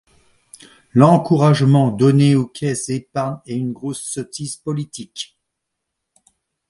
L’encouragement 0.95 1.91
donné 1.91 2.35
aux 2.35 2.47
Caisses 2.47 2.87
d’Épargne 2.87 3.37
est 3.45 3.55
une 3.55 3.71
grosse 3.71 4.01
sottise 4.01 4.55
politique. 4.55 5.37